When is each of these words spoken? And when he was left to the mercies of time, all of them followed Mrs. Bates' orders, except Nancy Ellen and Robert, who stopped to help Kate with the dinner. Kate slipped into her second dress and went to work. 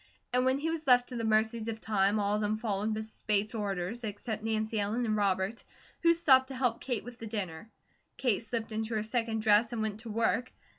And 0.33 0.45
when 0.45 0.57
he 0.57 0.71
was 0.71 0.87
left 0.87 1.09
to 1.09 1.15
the 1.15 1.23
mercies 1.23 1.67
of 1.67 1.79
time, 1.79 2.19
all 2.19 2.33
of 2.33 2.41
them 2.41 2.57
followed 2.57 2.91
Mrs. 2.95 3.21
Bates' 3.27 3.53
orders, 3.53 4.03
except 4.03 4.41
Nancy 4.43 4.79
Ellen 4.79 5.05
and 5.05 5.15
Robert, 5.15 5.63
who 6.01 6.15
stopped 6.15 6.47
to 6.47 6.55
help 6.55 6.81
Kate 6.81 7.03
with 7.03 7.19
the 7.19 7.27
dinner. 7.27 7.69
Kate 8.17 8.41
slipped 8.41 8.71
into 8.71 8.95
her 8.95 9.03
second 9.03 9.43
dress 9.43 9.71
and 9.73 9.83
went 9.83 9.99
to 9.99 10.09
work. 10.09 10.51